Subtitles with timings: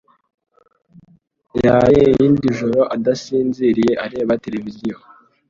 [1.63, 4.95] Yaraye irindi joro adasinziriye areba televiziyo